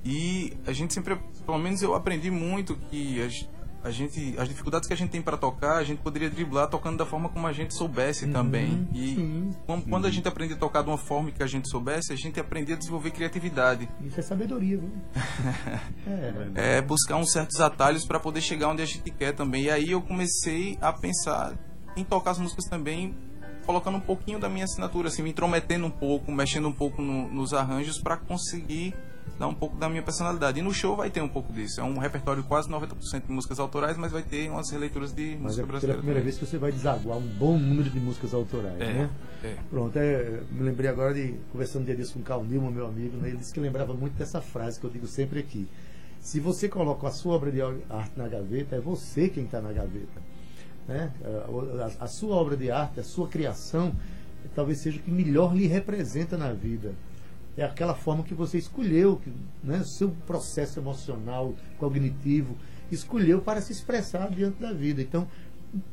E 0.03 0.53
a 0.65 0.71
gente 0.71 0.93
sempre, 0.93 1.17
pelo 1.45 1.59
menos 1.59 1.81
eu 1.81 1.93
aprendi 1.93 2.31
muito 2.31 2.75
que 2.89 3.21
a, 3.21 3.87
a 3.87 3.91
gente, 3.91 4.35
as 4.37 4.47
dificuldades 4.47 4.87
que 4.87 4.93
a 4.93 4.97
gente 4.97 5.09
tem 5.09 5.21
para 5.21 5.37
tocar, 5.37 5.77
a 5.77 5.83
gente 5.83 5.99
poderia 5.99 6.29
driblar 6.29 6.67
tocando 6.69 6.97
da 6.97 7.05
forma 7.05 7.29
como 7.29 7.45
a 7.45 7.51
gente 7.51 7.73
soubesse 7.73 8.25
uhum, 8.25 8.31
também. 8.31 8.87
E 8.93 9.15
sim, 9.15 9.55
quando, 9.65 9.83
sim. 9.83 9.89
quando, 9.89 10.07
a 10.07 10.09
gente 10.09 10.27
aprendia 10.27 10.55
a 10.55 10.59
tocar 10.59 10.81
de 10.81 10.89
uma 10.89 10.97
forma 10.97 11.29
que 11.29 11.43
a 11.43 11.47
gente 11.47 11.69
soubesse, 11.69 12.13
a 12.13 12.15
gente 12.15 12.39
aprendia 12.39 12.75
a 12.75 12.77
desenvolver 12.77 13.11
criatividade. 13.11 13.87
Isso 14.03 14.19
é 14.19 14.23
sabedoria, 14.23 14.77
viu? 14.77 14.91
é, 16.55 16.77
é 16.77 16.81
buscar 16.81 17.17
uns 17.17 17.31
certos 17.31 17.59
atalhos 17.59 18.05
para 18.05 18.19
poder 18.19 18.41
chegar 18.41 18.69
onde 18.69 18.81
a 18.81 18.85
gente 18.85 19.11
quer 19.11 19.33
também. 19.33 19.63
E 19.63 19.69
aí 19.69 19.91
eu 19.91 20.01
comecei 20.01 20.77
a 20.81 20.93
pensar 20.93 21.53
em 21.95 22.03
tocar 22.03 22.31
as 22.31 22.39
músicas 22.39 22.65
também 22.65 23.15
colocando 23.65 23.97
um 23.97 24.01
pouquinho 24.01 24.39
da 24.39 24.49
minha 24.49 24.65
assinatura, 24.65 25.07
assim, 25.07 25.21
me 25.21 25.29
intrometendo 25.29 25.85
um 25.85 25.91
pouco, 25.91 26.31
mexendo 26.31 26.67
um 26.67 26.73
pouco 26.73 27.01
no, 27.01 27.27
nos 27.31 27.53
arranjos 27.53 27.99
para 27.99 28.17
conseguir 28.17 28.93
dar 29.39 29.47
um 29.47 29.53
pouco 29.53 29.75
da 29.77 29.89
minha 29.89 30.01
personalidade. 30.01 30.59
E 30.59 30.61
no 30.61 30.73
show 30.73 30.95
vai 30.95 31.09
ter 31.09 31.21
um 31.21 31.27
pouco 31.27 31.51
disso. 31.53 31.79
É 31.79 31.83
um 31.83 31.97
repertório 31.97 32.43
quase 32.43 32.69
90% 32.69 33.25
de 33.25 33.31
músicas 33.31 33.59
autorais, 33.59 33.97
mas 33.97 34.11
vai 34.11 34.21
ter 34.21 34.49
umas 34.49 34.69
releituras 34.69 35.13
de 35.13 35.31
mas 35.33 35.41
música 35.41 35.63
é 35.63 35.65
brasileira. 35.65 35.97
É 35.97 35.97
a 35.97 35.97
primeira 35.97 36.19
também. 36.19 36.23
vez 36.23 36.37
que 36.37 36.45
você 36.45 36.57
vai 36.57 36.71
desaguar 36.71 37.17
um 37.17 37.27
bom 37.27 37.57
número 37.57 37.89
de 37.89 37.99
músicas 37.99 38.33
autorais, 38.33 38.79
é, 38.79 38.93
né? 38.93 39.09
É. 39.43 39.55
Pronto, 39.69 39.97
é, 39.97 40.41
me 40.51 40.63
lembrei 40.63 40.89
agora 40.89 41.13
de 41.13 41.35
conversando 41.51 41.83
um 41.83 41.85
dia 41.85 41.95
disso 41.95 42.13
com 42.13 42.19
o 42.19 42.23
Carl 42.23 42.43
Nilman, 42.43 42.71
meu 42.71 42.85
amigo, 42.85 43.17
né? 43.17 43.29
ele 43.29 43.37
disse 43.37 43.53
que 43.53 43.59
lembrava 43.59 43.93
muito 43.93 44.13
dessa 44.13 44.41
frase 44.41 44.79
que 44.79 44.85
eu 44.85 44.89
digo 44.89 45.07
sempre 45.07 45.39
aqui. 45.39 45.67
Se 46.19 46.39
você 46.39 46.69
coloca 46.69 47.07
a 47.07 47.11
sua 47.11 47.33
obra 47.33 47.51
de 47.51 47.61
arte 47.61 48.11
na 48.15 48.27
gaveta, 48.27 48.75
é 48.75 48.79
você 48.79 49.27
quem 49.27 49.45
está 49.45 49.59
na 49.59 49.71
gaveta. 49.71 50.21
Né? 50.87 51.11
A, 51.99 52.05
a, 52.05 52.07
sua 52.07 52.35
obra 52.35 52.57
de 52.57 52.71
arte, 52.71 52.99
a 52.99 53.03
sua 53.03 53.27
criação, 53.27 53.93
talvez 54.55 54.79
seja 54.79 54.99
o 54.99 55.01
que 55.01 55.11
melhor 55.11 55.55
lhe 55.55 55.67
representa 55.67 56.37
na 56.37 56.51
vida. 56.51 56.93
É 57.57 57.63
aquela 57.63 57.93
forma 57.93 58.23
que 58.23 58.33
você 58.33 58.57
escolheu, 58.57 59.17
que, 59.17 59.31
né, 59.63 59.83
seu 59.83 60.09
processo 60.25 60.79
emocional, 60.79 61.53
cognitivo, 61.77 62.55
escolheu 62.91 63.41
para 63.41 63.61
se 63.61 63.71
expressar 63.71 64.29
diante 64.29 64.59
da 64.59 64.71
vida. 64.71 65.01
Então, 65.01 65.27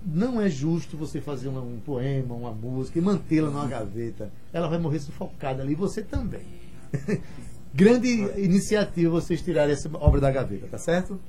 não 0.05 0.41
é 0.41 0.49
justo 0.49 0.97
você 0.97 1.21
fazer 1.21 1.49
um, 1.49 1.59
um 1.59 1.81
poema, 1.81 2.35
uma 2.35 2.53
música 2.53 2.99
e 2.99 3.03
mantê-la 3.03 3.51
numa 3.51 3.67
gaveta. 3.67 4.31
Ela 4.53 4.69
vai 4.69 4.79
morrer 4.79 5.01
sufocada 5.01 5.63
ali, 5.63 5.75
você 5.75 6.03
também. 6.03 6.47
Grande 7.75 8.09
iniciativa 8.39 9.11
vocês 9.11 9.43
tirarem 9.43 9.73
essa 9.73 9.91
obra 9.95 10.21
da 10.21 10.31
gaveta, 10.31 10.67
tá 10.69 10.79
certo? 10.79 11.21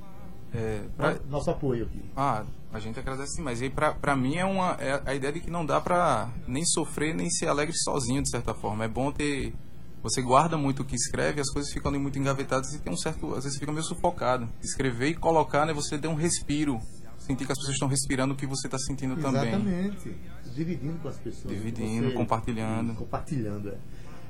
É, 0.53 0.81
pra... 0.97 1.17
Nosso 1.29 1.51
apoio 1.51 1.85
aqui. 1.85 2.01
Ah, 2.15 2.43
a 2.73 2.79
gente 2.79 2.99
agradece 2.99 3.41
mas 3.41 3.61
aí 3.61 3.69
pra, 3.69 3.93
pra 3.93 4.15
mim 4.15 4.35
é 4.35 4.45
uma 4.45 4.71
é 4.79 5.01
a 5.05 5.15
ideia 5.15 5.33
de 5.33 5.39
que 5.39 5.49
não 5.49 5.65
dá 5.65 5.79
pra 5.81 6.29
nem 6.47 6.63
sofrer 6.65 7.15
nem 7.15 7.29
ser 7.29 7.47
alegre 7.47 7.75
sozinho 7.75 8.21
de 8.21 8.29
certa 8.29 8.53
forma 8.53 8.83
é 8.83 8.87
bom 8.87 9.11
ter 9.11 9.53
você 10.01 10.21
guarda 10.21 10.57
muito 10.57 10.81
o 10.81 10.85
que 10.85 10.95
escreve 10.95 11.41
as 11.41 11.49
coisas 11.49 11.71
ficam 11.73 11.89
ali 11.89 11.99
muito 11.99 12.17
engavetadas 12.17 12.73
e 12.73 12.79
tem 12.79 12.93
um 12.93 12.97
certo 12.97 13.33
às 13.33 13.43
vezes 13.43 13.59
fica 13.59 13.71
meio 13.71 13.83
sufocado 13.83 14.47
escrever 14.61 15.09
e 15.09 15.15
colocar 15.15 15.65
né 15.65 15.73
você 15.73 15.97
dê 15.97 16.07
um 16.07 16.15
respiro 16.15 16.79
sentir 17.17 17.45
que 17.45 17.51
as 17.51 17.57
pessoas 17.57 17.75
estão 17.75 17.87
respirando 17.87 18.33
o 18.33 18.37
que 18.37 18.45
você 18.45 18.67
está 18.67 18.77
sentindo 18.77 19.17
Exatamente. 19.17 19.51
também 19.51 19.79
Exatamente. 19.85 20.39
Dividindo 20.59 20.99
com 20.99 21.07
as 21.07 21.17
pessoas. 21.17 21.53
Dividindo, 21.53 22.11
compartilhando. 22.13 22.93
Compartilhando, 22.95 23.69
é. 23.69 23.77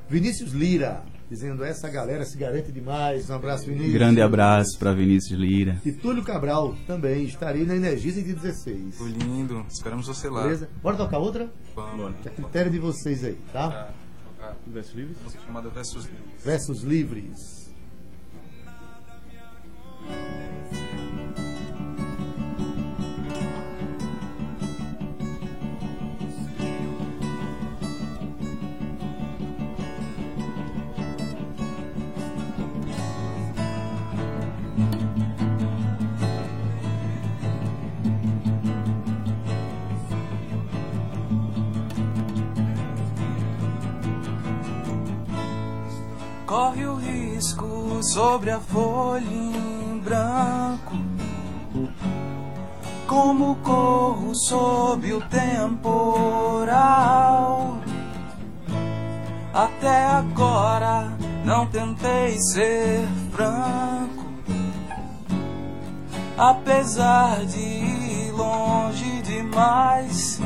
Vinícius 0.09 0.53
Lira, 0.53 1.03
dizendo 1.29 1.63
essa 1.63 1.87
galera 1.87 2.25
se 2.25 2.35
garante 2.35 2.71
demais. 2.71 3.29
Um 3.29 3.35
abraço, 3.35 3.67
Vinícius. 3.67 3.93
Grande 3.93 4.21
abraço 4.21 4.77
para 4.79 4.91
Vinícius 4.91 5.39
Lira. 5.39 5.79
E 5.85 5.91
Túlio 5.91 6.23
Cabral 6.23 6.75
também. 6.87 7.25
Estarei 7.25 7.63
na 7.63 7.75
Energiza 7.75 8.19
de 8.19 8.33
16. 8.33 8.97
Foi 8.97 9.11
lindo. 9.11 9.63
Esperamos 9.69 10.07
você 10.07 10.27
lá. 10.27 10.41
Beleza? 10.41 10.67
Bora 10.81 10.97
tocar 10.97 11.19
outra? 11.19 11.47
Vamos. 11.75 12.15
Que 12.23 12.27
é 12.27 12.31
critério 12.31 12.71
de 12.71 12.79
vocês 12.79 13.23
aí, 13.23 13.37
tá? 13.53 13.93
Ah, 14.41 14.47
ah. 14.49 14.53
Versos 14.65 14.95
Livres? 14.95 15.17
Chamada 15.45 15.69
Versos 15.69 16.05
Livres. 16.05 16.43
Versos 16.43 16.81
Livres. 16.81 17.58
Risco 47.39 48.03
sobre 48.03 48.51
a 48.51 48.59
folha 48.59 49.23
em 49.23 49.97
branco. 49.99 50.97
Como 53.07 53.55
corro 53.63 54.35
sob 54.35 55.13
o 55.13 55.21
temporal. 55.21 56.67
Até 59.53 60.05
agora 60.05 61.13
não 61.45 61.65
tentei 61.67 62.37
ser 62.39 63.07
franco. 63.31 64.25
Apesar 66.37 67.45
de 67.45 67.57
ir 67.57 68.33
longe 68.33 69.21
demais 69.21 70.41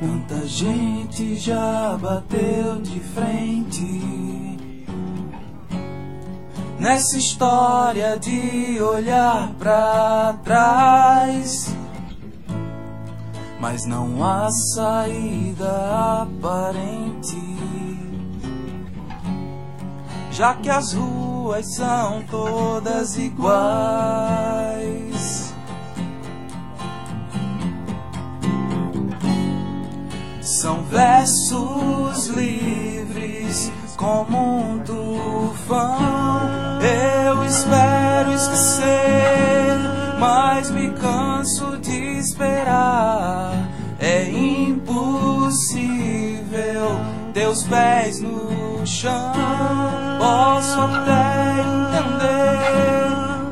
Quanta 0.00 0.46
gente 0.46 1.36
já 1.36 1.94
bateu 2.00 2.80
de 2.80 2.98
frente 3.00 4.10
nessa 6.78 7.18
história 7.18 8.18
de 8.18 8.80
olhar 8.80 9.52
pra 9.58 10.38
trás. 10.42 11.76
Mas 13.60 13.84
não 13.84 14.24
há 14.24 14.48
saída 14.74 16.22
aparente, 16.22 17.36
já 20.32 20.54
que 20.54 20.70
as 20.70 20.94
ruas 20.94 21.74
são 21.74 22.22
todas 22.30 23.18
iguais. 23.18 25.09
São 30.60 30.82
versos 30.82 32.26
livres 32.26 33.72
como 33.96 34.58
um 34.58 34.78
tufão. 34.80 35.98
Eu 36.82 37.42
espero 37.46 38.30
esquecer, 38.34 39.78
mas 40.18 40.70
me 40.70 40.90
canso 40.90 41.78
de 41.78 42.18
esperar. 42.18 43.54
É 43.98 44.24
impossível, 44.28 45.80
teus 47.32 47.62
pés 47.62 48.20
no 48.20 48.86
chão. 48.86 49.32
Posso 50.18 50.78
até 50.78 51.54
entender, 51.62 52.68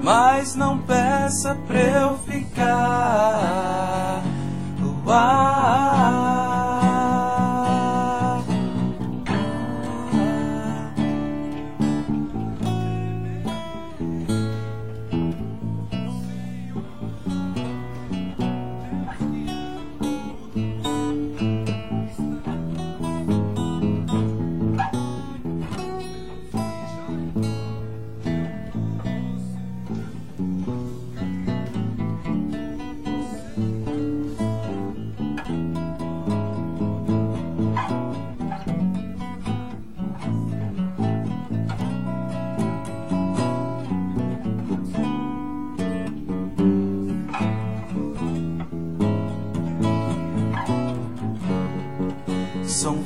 mas 0.03 0.55
não 0.55 0.77
peça 0.77 1.57
pra 1.67 1.81
eu 1.81 2.19
ficar. 2.19 3.88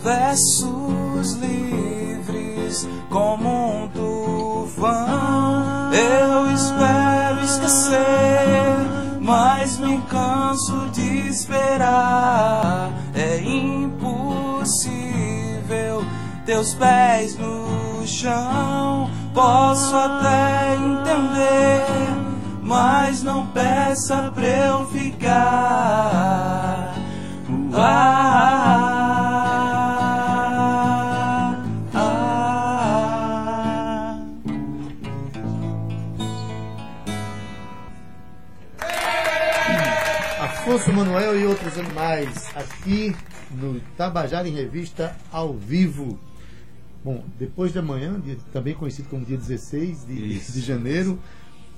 Versos 0.03 1.35
livres 1.35 2.89
como 3.09 3.85
um 3.85 3.89
tufão. 3.89 5.93
Eu 5.93 6.53
espero 6.53 7.41
esquecer, 7.45 8.77
mas 9.21 9.79
me 9.79 10.01
canso 10.03 10.89
de 10.93 11.29
esperar. 11.29 12.91
É 13.15 13.39
impossível, 13.39 14.83
teus 16.45 16.75
pés 16.75 17.39
no 17.39 18.05
chão. 18.05 19.09
Posso 19.33 19.95
até 19.97 20.75
entender, 20.75 21.87
mas 22.63 23.23
não 23.23 23.47
peça 23.47 24.33
pra 24.35 24.45
eu 24.45 24.87
ficar. 24.89 26.93
Ah, 27.75 28.62
Afonso 40.73 40.91
Manuel 40.91 41.39
e 41.39 41.45
outros 41.45 41.77
animais 41.77 42.49
aqui 42.57 43.15
no 43.51 43.79
Tabajara 43.95 44.49
em 44.49 44.55
Revista 44.55 45.15
ao 45.31 45.53
vivo. 45.53 46.19
Bom, 47.05 47.23
depois 47.39 47.75
de 47.75 47.79
amanhã, 47.79 48.19
dia, 48.19 48.39
também 48.55 48.75
conhecido 48.75 49.07
como 49.11 49.23
dia 49.23 49.37
16 49.37 50.07
de, 50.07 50.39
de 50.39 50.61
janeiro, 50.63 51.19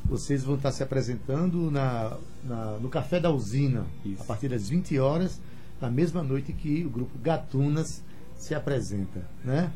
vocês 0.04 0.44
vão 0.44 0.54
estar 0.54 0.70
se 0.70 0.80
apresentando 0.80 1.72
na, 1.72 2.16
na 2.44 2.78
no 2.78 2.88
Café 2.88 3.18
da 3.18 3.32
Usina, 3.32 3.84
Isso. 4.04 4.22
a 4.22 4.24
partir 4.26 4.48
das 4.48 4.68
20 4.68 4.96
horas, 5.00 5.40
na 5.80 5.90
mesma 5.90 6.22
noite 6.22 6.52
que 6.52 6.84
o 6.84 6.88
grupo 6.88 7.18
Gatunas 7.18 8.00
se 8.36 8.54
apresenta. 8.54 9.28
Né? 9.44 9.72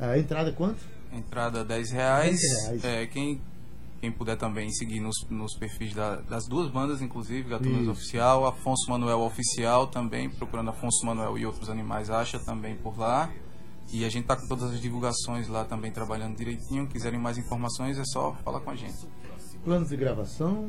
A 0.00 0.18
entrada 0.18 0.50
quanto? 0.50 0.80
Entrada 1.12 1.64
10 1.64 1.92
reais. 1.92 2.40
10 2.40 2.62
reais. 2.64 2.84
É, 2.84 3.06
quem 3.06 3.40
quem 4.00 4.12
puder 4.12 4.36
também 4.36 4.70
seguir 4.70 5.00
nos, 5.00 5.26
nos 5.28 5.56
perfis 5.56 5.92
da, 5.94 6.16
das 6.16 6.46
duas 6.46 6.70
bandas, 6.70 7.02
inclusive, 7.02 7.48
Gatunas 7.48 7.82
Isso. 7.82 7.90
Oficial, 7.90 8.46
Afonso 8.46 8.88
Manuel 8.90 9.20
Oficial 9.20 9.88
também, 9.88 10.30
procurando 10.30 10.70
Afonso 10.70 11.04
Manuel 11.04 11.36
e 11.36 11.44
outros 11.44 11.68
animais, 11.68 12.08
acha 12.08 12.38
também 12.38 12.76
por 12.76 12.98
lá. 12.98 13.30
E 13.92 14.04
a 14.04 14.08
gente 14.08 14.26
tá 14.26 14.36
com 14.36 14.46
todas 14.46 14.70
as 14.70 14.80
divulgações 14.80 15.48
lá 15.48 15.64
também 15.64 15.90
trabalhando 15.90 16.36
direitinho. 16.36 16.86
Quiserem 16.86 17.18
mais 17.18 17.38
informações 17.38 17.98
é 17.98 18.04
só 18.04 18.34
falar 18.44 18.60
com 18.60 18.70
a 18.70 18.76
gente. 18.76 19.06
Planos 19.64 19.88
de 19.88 19.96
gravação? 19.96 20.68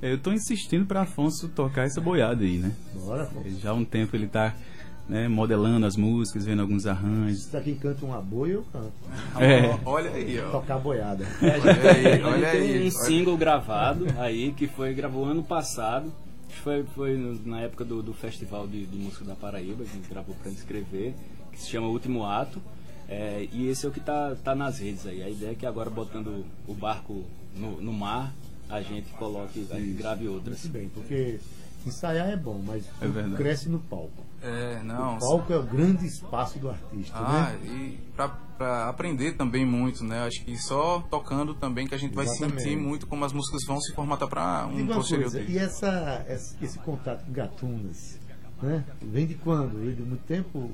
Eu 0.00 0.16
estou 0.16 0.32
insistindo 0.32 0.86
para 0.86 1.02
Afonso 1.02 1.48
tocar 1.48 1.86
essa 1.86 2.00
boiada 2.00 2.44
aí, 2.44 2.58
né? 2.58 2.72
Bora, 2.94 3.24
Afonso. 3.24 3.58
Já 3.58 3.70
há 3.70 3.74
um 3.74 3.84
tempo 3.84 4.14
ele 4.14 4.26
está 4.26 4.54
né, 5.08 5.26
modelando 5.26 5.86
as 5.86 5.96
músicas, 5.96 6.44
vendo 6.44 6.60
alguns 6.60 6.86
arranjos. 6.86 7.44
Se 7.44 7.52
daqui 7.52 7.74
canta 7.74 8.04
uma 8.04 8.20
boia, 8.20 8.52
eu 8.54 8.64
canto. 8.70 8.92
É. 9.40 9.78
Olha 9.84 10.10
aí, 10.10 10.38
ó. 10.40 10.50
Tocar 10.50 10.78
boiada. 10.78 11.24
É, 11.42 11.58
olha 11.58 11.90
aí, 11.90 12.22
olha 12.22 12.48
aí. 12.48 12.72
Tem 12.72 12.86
um 12.86 12.90
single 12.90 13.36
gravado 13.36 14.06
aí 14.18 14.52
que 14.52 14.66
foi 14.66 14.92
gravou 14.92 15.24
ano 15.24 15.42
passado. 15.42 16.12
Foi, 16.62 16.84
foi 16.94 17.40
na 17.44 17.60
época 17.60 17.84
do, 17.84 18.02
do 18.02 18.12
Festival 18.12 18.66
de, 18.66 18.84
de 18.84 18.96
Música 18.96 19.24
da 19.24 19.34
Paraíba, 19.34 19.84
que 19.84 19.90
a 19.90 19.94
gente 19.94 20.08
gravou 20.08 20.34
para 20.42 20.50
escrever, 20.50 21.14
que 21.52 21.60
se 21.60 21.70
chama 21.70 21.86
Último 21.86 22.26
Ato. 22.26 22.60
É, 23.08 23.48
e 23.52 23.68
esse 23.68 23.86
é 23.86 23.88
o 23.88 23.92
que 23.92 24.00
tá, 24.00 24.36
tá 24.44 24.54
nas 24.54 24.80
redes 24.80 25.06
aí. 25.06 25.22
A 25.22 25.30
ideia 25.30 25.52
é 25.52 25.54
que 25.54 25.64
agora 25.64 25.88
botando 25.88 26.44
o 26.66 26.74
barco 26.74 27.24
no, 27.56 27.80
no 27.80 27.92
mar, 27.92 28.34
a 28.68 28.82
gente 28.82 29.08
coloque, 29.12 29.66
a 29.70 29.78
gente 29.78 29.92
grave 29.92 30.28
outras. 30.28 30.64
Muito 30.64 30.72
bem, 30.72 30.88
porque 30.90 31.38
ensaiar 31.86 32.28
é 32.28 32.36
bom, 32.36 32.60
mas 32.64 32.84
é 33.00 33.36
cresce 33.36 33.68
no 33.68 33.78
palco. 33.78 34.26
É, 34.42 34.80
não. 34.84 35.16
O 35.16 35.18
palco 35.18 35.52
é 35.52 35.58
o 35.58 35.62
grande 35.62 36.06
espaço 36.06 36.58
do 36.58 36.70
artista, 36.70 37.16
ah, 37.16 37.52
né? 37.52 37.60
e 37.64 37.98
para 38.16 38.88
aprender 38.88 39.32
também 39.32 39.66
muito, 39.66 40.04
né? 40.04 40.20
Acho 40.26 40.44
que 40.44 40.56
só 40.56 41.00
tocando 41.10 41.54
também 41.54 41.86
que 41.86 41.94
a 41.94 41.98
gente 41.98 42.16
Exatamente. 42.16 42.40
vai 42.54 42.62
sentir 42.62 42.76
muito 42.76 43.06
como 43.06 43.24
as 43.24 43.32
músicas 43.32 43.64
vão 43.66 43.80
se 43.80 43.92
formatar 43.94 44.28
para 44.28 44.66
um 44.66 44.86
posterior 44.86 45.30
coisa, 45.30 45.50
E 45.50 45.58
essa, 45.58 46.24
esse 46.28 46.78
contato 46.78 47.24
com 47.24 47.32
gatunas, 47.32 48.18
né? 48.62 48.84
Vem 49.02 49.26
de 49.26 49.34
quando? 49.34 49.78
Vem 49.78 49.94
de 49.94 50.02
muito 50.02 50.24
tempo? 50.24 50.70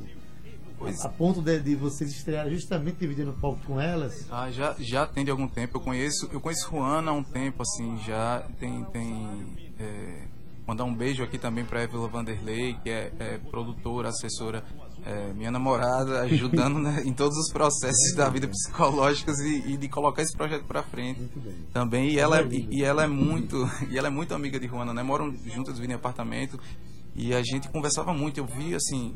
Pois. 0.78 1.04
A 1.04 1.08
ponto 1.08 1.40
de, 1.40 1.60
de, 1.60 1.74
vocês 1.74 2.10
estrear 2.10 2.48
justamente 2.50 2.96
dividindo 2.98 3.30
o 3.30 3.34
palco 3.34 3.60
com 3.64 3.80
elas? 3.80 4.26
Ah, 4.30 4.50
já, 4.50 4.74
já 4.78 5.06
tem 5.06 5.24
de 5.24 5.30
algum 5.30 5.48
tempo. 5.48 5.76
Eu 5.76 5.80
conheço, 5.80 6.28
eu 6.32 6.40
conheço 6.40 6.68
Juana 6.68 7.10
há 7.10 7.14
um 7.14 7.22
tempo, 7.22 7.62
assim, 7.62 7.96
já 8.04 8.46
tem, 8.58 8.84
tem 8.86 9.46
é, 9.78 10.26
Mandar 10.66 10.84
um 10.84 10.94
beijo 10.94 11.22
aqui 11.22 11.36
também 11.36 11.62
para 11.64 11.84
Evila 11.84 12.08
Vanderlei, 12.08 12.74
que 12.82 12.88
é, 12.88 13.12
é 13.18 13.38
produtora, 13.50 14.08
assessora, 14.08 14.64
é, 15.04 15.32
minha 15.34 15.50
namorada, 15.50 16.22
ajudando 16.24 16.78
né, 16.78 17.02
em 17.04 17.12
todos 17.12 17.36
os 17.36 17.52
processos 17.52 18.14
da 18.16 18.30
vida 18.30 18.48
psicológicos 18.48 19.38
e, 19.40 19.72
e 19.72 19.76
de 19.76 19.88
colocar 19.88 20.22
esse 20.22 20.34
projeto 20.34 20.64
para 20.64 20.82
frente. 20.82 21.20
Também 21.72 22.12
e 22.12 22.18
ela, 22.18 22.40
é, 22.40 22.48
e, 22.50 22.82
ela 22.82 23.04
é 23.04 23.06
muito 23.06 23.68
e 23.90 23.98
ela 23.98 24.08
é 24.08 24.10
muito 24.10 24.34
amiga 24.34 24.58
de 24.58 24.66
Juana, 24.66 24.94
né? 24.94 25.02
Moram 25.02 25.34
juntas, 25.44 25.78
vivem 25.78 25.92
em 25.92 25.98
apartamento 25.98 26.58
e 27.14 27.34
a 27.34 27.42
gente 27.42 27.68
conversava 27.68 28.14
muito. 28.14 28.38
Eu 28.38 28.46
vi 28.46 28.74
assim 28.74 29.14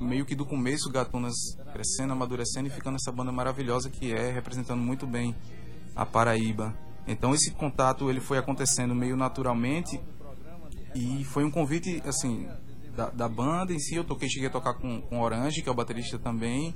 meio 0.00 0.24
que 0.24 0.36
do 0.36 0.46
começo 0.46 0.90
Gatunas 0.90 1.34
crescendo, 1.72 2.12
amadurecendo 2.12 2.68
e 2.68 2.70
ficando 2.70 2.94
essa 2.94 3.10
banda 3.10 3.32
maravilhosa 3.32 3.90
que 3.90 4.12
é 4.12 4.30
representando 4.30 4.80
muito 4.80 5.08
bem 5.08 5.34
a 5.96 6.06
Paraíba. 6.06 6.72
Então 7.06 7.34
esse 7.34 7.50
contato 7.50 8.08
ele 8.08 8.20
foi 8.20 8.38
acontecendo 8.38 8.94
meio 8.94 9.16
naturalmente 9.16 10.00
e 10.98 11.24
foi 11.24 11.44
um 11.44 11.50
convite, 11.50 12.02
assim, 12.04 12.48
da, 12.96 13.08
da 13.10 13.28
banda 13.28 13.72
em 13.72 13.78
si. 13.78 13.94
Eu 13.94 14.04
toquei, 14.04 14.28
cheguei 14.28 14.48
a 14.48 14.50
tocar 14.50 14.74
com, 14.74 15.00
com 15.02 15.20
Orange, 15.20 15.62
que 15.62 15.68
é 15.68 15.72
o 15.72 15.74
baterista 15.74 16.18
também. 16.18 16.74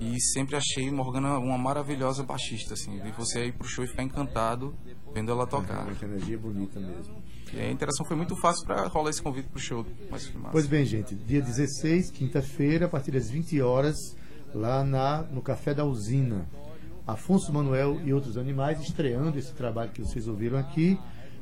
E 0.00 0.18
sempre 0.32 0.56
achei 0.56 0.90
Morgana 0.90 1.38
uma 1.38 1.58
maravilhosa 1.58 2.22
baixista, 2.22 2.74
assim. 2.74 2.98
Você 3.18 3.46
ir 3.46 3.52
pro 3.52 3.68
show 3.68 3.84
e 3.84 3.88
ficar 3.88 4.04
encantado 4.04 4.74
vendo 5.12 5.30
ela 5.30 5.46
tocar. 5.46 5.86
É, 5.86 5.92
uma 5.92 6.14
energia 6.14 6.38
bonita 6.38 6.80
mesmo. 6.80 7.22
E 7.52 7.60
a 7.60 7.70
interação 7.70 8.06
foi 8.06 8.16
muito 8.16 8.36
fácil 8.36 8.64
para 8.64 8.86
rolar 8.86 9.10
esse 9.10 9.20
convite 9.20 9.48
pro 9.48 9.58
show. 9.58 9.84
Mas 10.10 10.32
pois 10.50 10.66
bem, 10.66 10.84
gente, 10.86 11.14
dia 11.14 11.42
16, 11.42 12.10
quinta-feira, 12.10 12.86
a 12.86 12.88
partir 12.88 13.10
das 13.10 13.28
20 13.28 13.60
horas, 13.60 13.96
lá 14.54 14.84
na, 14.84 15.22
no 15.24 15.42
Café 15.42 15.74
da 15.74 15.84
Usina. 15.84 16.48
Afonso 17.06 17.52
Manuel 17.52 18.00
e 18.04 18.12
outros 18.12 18.36
animais 18.36 18.80
estreando 18.80 19.38
esse 19.38 19.52
trabalho 19.54 19.90
que 19.90 20.02
vocês 20.02 20.28
ouviram 20.28 20.58
aqui 20.58 20.98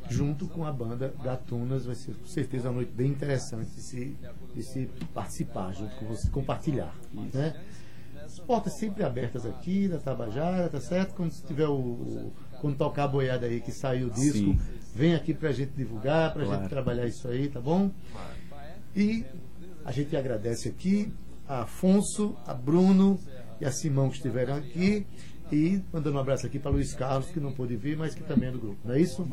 junto 0.09 0.47
com 0.49 0.65
a 0.65 0.73
banda 0.73 1.15
Gatunas. 1.23 1.87
Vai 1.87 1.95
ser 1.95 2.15
com 2.15 2.27
certeza 2.27 2.69
uma 2.69 2.77
noite 2.77 2.93
bem 2.93 3.11
interessante 3.11 3.71
de 3.71 3.81
se, 3.81 4.17
de 4.55 4.63
se 4.63 4.91
participar, 5.15 5.73
junto 5.73 5.95
com 5.97 6.07
você, 6.07 6.29
compartilhar. 6.31 6.95
Né? 7.13 7.55
As 8.25 8.41
portas 8.41 8.75
sempre 8.75 9.05
abertas 9.05 9.47
aqui 9.47 9.89
da 9.89 9.99
Tabajara, 9.99 10.69
tá 10.69 10.81
certo? 10.81 11.15
Quando 11.15 11.33
tiver 11.47 11.69
o, 11.69 11.75
o 11.75 12.33
quando 12.61 12.77
tocar 12.77 13.05
a 13.05 13.09
boiada 13.09 13.47
aí 13.47 13.61
que 13.61 13.71
saiu 13.71 14.09
o 14.09 14.11
disco, 14.11 14.39
Sim. 14.39 14.59
vem 14.95 15.15
aqui 15.15 15.33
pra 15.33 15.53
gente 15.53 15.73
divulgar, 15.73 16.33
pra 16.33 16.45
claro. 16.45 16.61
gente 16.61 16.71
trabalhar 16.71 17.07
isso 17.07 17.29
aí, 17.29 17.49
tá 17.49 17.61
bom? 17.61 17.91
E 18.95 19.25
a 19.85 19.93
gente 19.93 20.17
agradece 20.17 20.69
aqui 20.69 21.13
a 21.47 21.63
Afonso, 21.63 22.35
a 22.47 22.53
Bruno 22.53 23.21
e 23.61 23.65
a 23.65 23.71
Simão 23.71 24.09
que 24.09 24.17
estiveram 24.17 24.57
aqui. 24.57 25.07
E 25.53 25.81
mandando 25.93 26.17
um 26.17 26.21
abraço 26.21 26.45
aqui 26.45 26.59
para 26.59 26.73
Luiz 26.73 26.93
Carlos, 26.93 27.31
que 27.31 27.39
não 27.39 27.53
pôde 27.53 27.77
vir, 27.77 27.97
mas 27.97 28.15
que 28.15 28.25
também 28.25 28.49
é 28.49 28.53
do 28.53 28.59
grupo, 28.59 28.79
não 28.85 28.95
é 28.95 29.01
isso? 29.01 29.25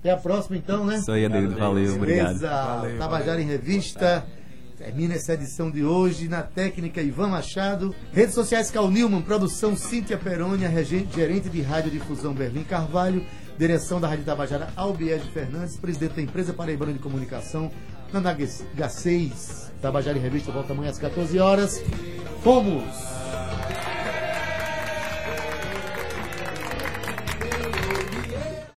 Até 0.00 0.10
a 0.10 0.16
próxima, 0.16 0.56
então, 0.56 0.84
né? 0.84 0.96
Isso 0.96 1.10
aí, 1.10 1.24
Adeildo. 1.24 1.56
Valeu, 1.56 1.94
obrigado. 1.94 2.38
Valeu, 2.38 2.98
Tabajara 2.98 3.40
em 3.42 3.46
Revista. 3.46 4.24
Termina 4.78 5.14
essa 5.14 5.34
edição 5.34 5.72
de 5.72 5.84
hoje 5.84 6.28
na 6.28 6.40
técnica 6.40 7.02
Ivan 7.02 7.28
Machado. 7.28 7.92
Redes 8.12 8.32
sociais 8.32 8.70
Cal 8.70 8.88
Newman, 8.88 9.22
produção 9.22 9.76
Cíntia 9.76 10.16
Perônia, 10.16 10.70
gerente 10.84 11.48
de 11.48 11.60
rádio 11.62 11.90
difusão 11.90 12.32
Berlim 12.32 12.62
Carvalho, 12.62 13.24
direção 13.58 14.00
da 14.00 14.06
Rádio 14.06 14.24
Tabajara 14.24 14.68
Albiege 14.76 15.28
Fernandes, 15.32 15.76
presidente 15.76 16.14
da 16.14 16.22
empresa 16.22 16.52
Paraibana 16.52 16.92
de 16.92 17.00
Comunicação, 17.00 17.72
na 18.12 18.20
H6. 18.20 19.72
Tabajara 19.82 20.16
em 20.16 20.20
Revista 20.20 20.52
volta 20.52 20.72
amanhã 20.72 20.90
às 20.90 20.98
14 20.98 21.40
horas. 21.40 21.82
Fomos! 22.44 23.17